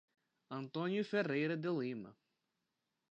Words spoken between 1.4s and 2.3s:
de Lima